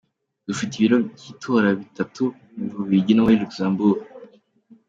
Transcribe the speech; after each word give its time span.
Dufite 0.47 0.71
ibiro 0.75 0.97
by’itora 1.07 1.69
bitatu 1.81 2.23
mu 2.55 2.65
Bubiligi 2.75 3.13
no 3.13 3.21
muri 3.25 3.41
Luxembourg. 3.41 4.01